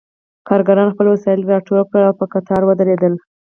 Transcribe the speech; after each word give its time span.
کارګرانو 0.47 0.93
خپل 0.93 1.07
وسایل 1.09 1.41
راټول 1.51 1.79
کړل 1.89 2.03
او 2.09 2.17
په 2.19 2.25
قطار 2.33 2.61
ودرېدل 2.65 3.13